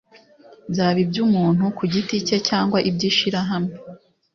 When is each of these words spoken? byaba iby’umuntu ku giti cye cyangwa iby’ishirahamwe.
byaba 0.71 0.99
iby’umuntu 1.05 1.63
ku 1.77 1.83
giti 1.93 2.15
cye 2.27 2.37
cyangwa 2.49 2.77
iby’ishirahamwe. 2.89 3.75